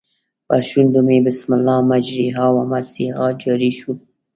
پر 0.47 0.59
شونډو 0.69 1.01
مې 1.07 1.17
بسم 1.27 1.49
الله 1.57 1.79
مجریها 1.91 2.45
و 2.53 2.57
مرسیها 2.71 3.25
جاري 3.41 3.71
شو. 3.77 3.91